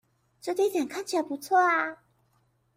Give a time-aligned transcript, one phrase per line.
[0.41, 1.99] 這地點看起來不錯啊